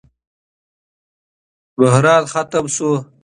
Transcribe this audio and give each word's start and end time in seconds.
بحران 1.79 2.23
ختم 2.31 2.63
شو. 2.75 2.91